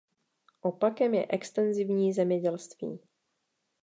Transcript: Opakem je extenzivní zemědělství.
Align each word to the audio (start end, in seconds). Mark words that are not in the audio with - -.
Opakem 0.61 1.13
je 1.13 1.27
extenzivní 1.29 2.13
zemědělství. 2.13 2.99